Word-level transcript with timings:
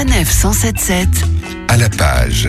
Sanef 0.00 0.30
177 0.30 1.08
à 1.68 1.76
la 1.76 1.90
page. 1.90 2.48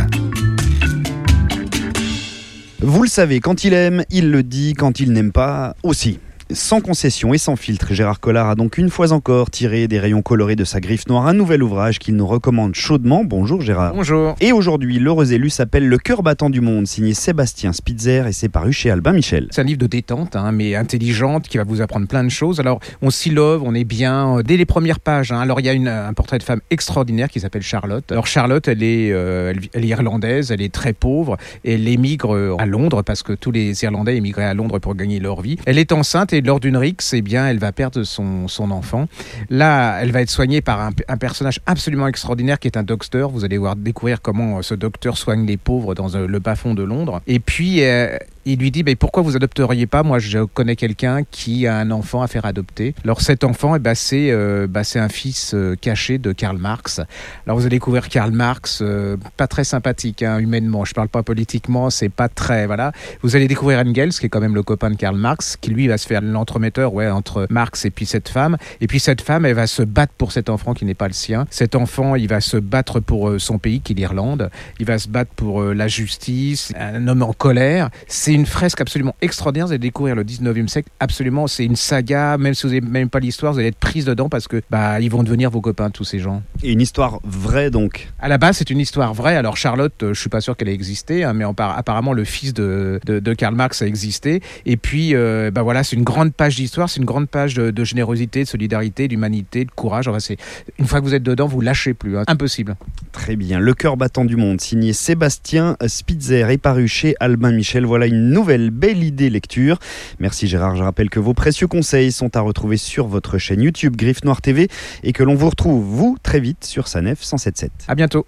Vous 2.79 3.04
le 3.04 3.10
savez, 3.10 3.42
quand 3.42 3.66
il 3.66 3.74
aime, 3.74 4.05
il 4.10 4.31
le 4.31 4.42
dit, 4.42 4.74
quand 4.74 5.02
il 5.02 5.12
n'aime 5.12 5.34
pas, 5.34 5.76
aussi. 5.84 6.20
Sans 6.54 6.82
concession 6.82 7.34
et 7.34 7.38
sans 7.38 7.56
filtre, 7.56 7.94
Gérard 7.94 8.20
Collard 8.20 8.50
a 8.50 8.55
donc 8.55 8.78
une 8.78 8.90
fois 8.90 9.12
encore 9.14 9.50
tiré 9.50 9.88
des 9.88 10.00
rayons 10.00 10.21
colorés 10.21 10.55
de 10.55 10.64
sa 10.66 10.80
griffe 10.82 11.07
noire 11.07 11.28
un 11.28 11.34
nouvel 11.34 11.64
ouvrage 11.64 11.98
qu'il 12.00 12.16
nous 12.16 12.28
recommande 12.28 12.75
chaudement. 12.75 13.24
Bonjour 13.24 13.62
Gérard. 13.62 13.93
Bonjour. 13.93 14.36
Et 14.42 14.52
aujourd'hui, 14.52 15.00
l'heureux 15.00 15.32
élu 15.32 15.50
s'appelle 15.50 15.88
Le 15.88 15.98
cœur 15.98 16.24
battant 16.24 16.50
du 16.50 16.60
monde, 16.60 16.88
signé 16.88 17.14
Sébastien 17.14 17.71
Spitzer 17.74 18.28
et 18.28 18.34
c'est 18.34 18.50
paru 18.50 18.74
chez 18.74 18.89
Albin 18.92 19.14
Michel. 19.14 19.48
C'est 19.52 19.61
un 19.61 19.66
livre 19.66 19.79
de 19.79 19.88
détente, 19.88 20.36
hein, 20.36 20.52
mais 20.52 20.75
intelligente, 20.75 21.48
qui 21.48 21.57
va 21.57 21.64
vous 21.64 21.79
apprendre 21.82 22.07
plein 22.07 22.24
de 22.24 22.29
choses. 22.29 22.60
Alors, 22.60 22.79
on 23.02 23.11
s'y 23.11 23.29
love, 23.29 23.61
on 23.64 23.74
est 23.74 23.83
bien 23.86 24.39
euh, 24.39 24.43
dès 24.43 24.57
les 24.57 24.65
premières 24.65 25.00
pages. 25.00 25.32
hein. 25.32 25.39
Alors, 25.39 25.60
il 25.61 25.65
y 25.65 25.70
a 25.70 25.74
une- 25.74 25.88
un 25.88 26.14
portrait 26.14 26.38
de 26.39 26.43
femme 26.43 26.61
extraordinaire 26.70 27.29
qui 27.29 27.39
s'appelle 27.39 27.61
Charlotte. 27.61 28.11
Alors, 28.11 28.28
Charlotte, 28.28 28.68
elle 28.68 28.83
est, 28.83 29.11
euh, 29.11 29.54
elle, 29.74 29.86
est 29.86 29.88
irlandaise, 29.88 30.52
elle 30.52 30.61
est 30.61 30.74
très 30.74 30.92
pauvre, 30.93 31.38
et 31.64 31.75
elle 31.75 31.88
émigre 31.88 32.36
euh, 32.36 32.56
à 32.59 32.66
Londres 32.66 33.03
parce 33.03 33.23
que 33.23 33.33
tous 33.33 33.52
les 33.52 33.83
Irlandais 33.83 34.17
émigraient 34.17 34.44
à 34.45 34.53
Londres 34.53 34.80
pour 34.80 34.95
gagner 34.95 35.20
leur 35.20 35.42
vie. 35.42 35.56
Elle 35.66 35.78
est 35.78 35.92
enceinte 35.94 36.33
et 36.33 36.41
lors 36.41 36.59
d'une 36.59 36.77
rixe, 36.77 37.13
eh 37.13 37.22
bien, 37.22 37.47
elle 37.47 37.59
va 37.59 37.72
perdre 37.72 38.03
son, 38.03 38.47
son 38.47 38.72
enfant. 38.72 39.08
Là, 39.50 40.00
elle 40.02 40.11
va 40.11 40.22
être 40.22 40.30
soignée 40.30 40.61
par 40.61 40.80
un, 40.80 41.17
personnage 41.17 41.59
absolument 41.66 42.08
extraordinaire 42.08 42.59
qui 42.59 42.67
est 42.67 42.77
un 42.77 42.83
docteur. 42.83 43.30
Vous 43.30 43.45
allez 43.45 43.58
voir 43.58 43.75
découvrir 43.75 44.22
comment 44.22 44.58
euh, 44.58 44.61
ce 44.61 44.73
docteur 44.75 45.17
soigne 45.17 45.45
les 45.45 45.58
pauvres 45.58 45.95
dans 45.95 46.16
euh, 46.16 46.27
le 46.27 46.39
bas-fond 46.39 46.73
de 46.73 46.83
Londres. 46.83 47.22
Et 47.27 47.39
puis, 47.39 47.83
euh, 47.83 48.17
il 48.45 48.59
lui 48.59 48.72
dit 48.72 48.83
mais 48.83 48.95
pourquoi 48.95 49.23
vous 49.23 49.36
adopteriez 49.36 49.88
pas? 49.88 50.03
Moi, 50.03 50.19
je 50.19 50.39
connais 50.39 50.75
quelqu'un 50.75 51.23
qui 51.30 51.67
a 51.67 51.75
un 51.75 51.91
enfant 51.91 52.22
à 52.22 52.27
faire 52.27 52.45
adopter. 52.45 52.95
Alors, 53.03 53.22
cet 53.22 53.44
enfant, 53.44 53.75
eh 53.75 53.80
ben, 53.80 53.95
c'est 53.95 54.31
euh, 54.31 54.67
bah, 54.67 54.81
un 54.95 55.09
fils 55.09 55.53
euh, 55.53 55.75
caché 55.80 56.17
de 56.17 56.31
Karl 56.31 56.58
Marx. 56.58 57.02
Alors, 57.45 57.58
vous 57.58 57.66
allez 57.66 57.75
découvrir 57.75 58.09
Karl 58.09 58.31
Marx, 58.31 58.80
euh, 58.81 59.17
pas 59.38 59.48
très 59.48 59.64
sympathique 59.64 60.23
hein, 60.23 60.39
humainement. 60.39 60.86
Je 60.86 60.94
parle 60.94 61.09
pas 61.09 61.23
politiquement, 61.23 61.89
c'est 61.89 62.09
pas 62.09 62.30
très 62.30 62.66
voilà. 62.66 62.92
Vous 63.22 63.36
allez 63.36 63.48
découvrir 63.48 63.80
Engels, 63.80 64.11
qui 64.11 64.25
est 64.25 64.30
quand 64.30 64.42
même 64.42 64.55
le 64.55 64.64
copain 64.64 64.89
de 64.89 64.95
Karl 64.95 65.16
Marx, 65.16 65.58
qui 65.58 65.72
lui 65.72 65.88
va 65.88 65.98
se 65.98 66.08
faire 66.08 66.22
l'entremetteur 66.22 66.94
ouais, 66.94 67.09
entre 67.09 67.48
Marx 67.50 67.86
et 67.86 67.92
puis 67.92 68.05
cette 68.05 68.30
femme. 68.30 68.58
Et 68.81 68.88
puis 68.88 69.00
cette 69.00 69.22
femme, 69.22 69.45
elle 69.45 69.55
va 69.55 69.67
se 69.67 69.83
battre 69.83 70.14
pour 70.17 70.31
cet 70.31 70.50
enfant 70.50 70.73
qui 70.73 70.86
n'est 70.86 70.94
pas 70.94 71.08
le 71.08 71.14
sien. 71.14 71.45
Cet 71.50 71.76
enfant, 71.76 72.16
il 72.16 72.28
va 72.28 72.42
se 72.42 72.58
battre 72.58 73.00
pour 73.00 73.39
son 73.39 73.59
pays, 73.59 73.81
qui 73.81 73.94
est 73.94 73.95
l'Irlande. 73.95 74.50
Il 74.80 74.86
va 74.86 74.98
se 74.98 75.08
battre 75.08 75.31
pour 75.36 75.64
la 75.64 75.88
justice. 75.88 76.73
Un 76.78 77.08
homme 77.08 77.22
en 77.22 77.33
colère. 77.33 77.89
C'est 78.08 78.31
une 78.34 78.46
fresque 78.46 78.82
absolument 78.82 79.16
extraordinaire. 79.22 79.68
Vous 79.68 79.72
allez 79.74 79.80
découvrir 79.80 80.16
le 80.16 80.24
19e 80.24 80.68
siècle. 80.68 80.90
Absolument, 81.00 81.48
c'est 81.48 81.66
une 81.66 81.76
saga. 81.76 82.38
Même 82.38 82.54
si 82.54 82.64
vous 82.64 82.73
n'avez 82.73 82.82
même 82.82 83.10
pas 83.10 83.20
l'histoire, 83.20 83.54
vous 83.54 83.60
allez 83.60 83.70
être 83.70 83.78
prise 83.80 84.06
dedans 84.06 84.30
parce 84.30 84.48
que 84.48 84.62
bah, 84.70 85.00
ils 85.00 85.10
vont 85.10 85.23
devenir 85.23 85.50
vos 85.50 85.62
copains, 85.62 85.90
tous 85.90 86.04
ces 86.04 86.20
gens. 86.20 86.42
Et 86.64 86.72
une 86.72 86.82
histoire 86.82 87.20
vraie 87.23 87.70
donc. 87.72 88.10
À 88.20 88.28
la 88.28 88.38
base, 88.38 88.58
c'est 88.58 88.70
une 88.70 88.80
histoire 88.80 89.14
vraie. 89.14 89.36
Alors 89.36 89.58
Charlotte, 89.58 89.94
euh, 90.04 90.14
je 90.14 90.20
suis 90.20 90.30
pas 90.30 90.42
sûr 90.42 90.56
qu'elle 90.56 90.70
ait 90.70 90.73
existé, 90.73 91.23
hein, 91.23 91.34
mais 91.34 91.44
en 91.46 91.54
par- 91.54 91.78
apparemment 91.78 92.14
le 92.14 92.23
fils 92.23 92.54
de, 92.54 93.00
de, 93.06 93.20
de 93.20 93.34
Karl 93.34 93.56
Marx 93.56 93.82
a 93.82 93.88
existé. 93.88 94.42
Et 94.66 94.78
puis, 94.78 95.16
euh, 95.16 95.52
bah 95.52 95.62
voilà, 95.64 95.84
c'est 95.84 95.95
une 95.95 96.04
grande 96.04 96.34
page 96.34 96.56
d'histoire, 96.56 96.90
c'est 96.90 97.00
une 97.00 97.06
grande 97.06 97.28
page 97.30 97.54
de, 97.56 97.72
de 97.72 97.84
générosité, 97.84 98.44
de 98.44 98.48
solidarité, 98.48 99.08
d'humanité, 99.08 99.66
de 99.66 99.72
courage. 99.72 100.08
Enfin, 100.08 100.20
c'est 100.20 100.38
une 100.80 100.86
fois 100.88 101.00
que 101.00 101.06
vous 101.06 101.16
êtes 101.16 101.23
dedans, 101.23 101.48
vous 101.48 101.62
lâchez 101.62 101.94
plus. 101.94 102.18
hein. 102.18 102.23
Impossible. 102.28 102.76
Très 103.12 103.36
bien. 103.36 103.60
Le 103.60 103.73
cœur 103.73 103.98
battant 103.98 104.26
du 104.26 104.36
monde, 104.36 104.62
signé 104.62 104.94
Sébastien 104.94 105.76
Spitzer 105.88 106.50
et 106.52 106.58
paru 106.58 106.88
chez 106.88 107.16
Albin 107.20 107.52
Michel. 107.52 107.86
Voilà 107.86 108.06
une 108.06 108.20
nouvelle 108.30 108.69
belle 108.69 109.03
idée 109.03 109.30
lecture. 109.30 109.80
Merci 110.19 110.47
Gérard. 110.47 110.75
Je 110.75 110.83
rappelle 110.83 111.09
que 111.09 111.19
vos 111.19 111.33
précieux 111.33 111.67
conseils 111.67 112.11
sont 112.11 112.36
à 112.36 112.41
retrouver 112.41 112.77
sur 112.77 113.08
votre 113.08 113.38
chaîne 113.38 113.61
YouTube 113.61 113.95
Griffe 113.95 114.23
Noire 114.23 114.41
TV 114.41 114.67
et 115.03 115.14
que 115.14 115.23
l'on 115.23 115.36
vous 115.36 115.50
retrouve, 115.50 115.83
vous, 115.83 116.17
très 116.22 116.39
vite 116.39 116.64
sur 116.64 116.88
Sanef 116.88 117.22
177. 117.22 117.72
À 117.88 117.95
bientôt. 117.95 118.25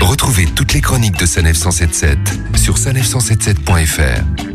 Retrouvez 0.00 0.46
toutes 0.46 0.72
les 0.72 0.80
chroniques 0.80 1.18
de 1.18 1.26
Sanef 1.26 1.56
177 1.56 2.18
sur 2.56 2.76
sanef177.fr. 2.76 4.47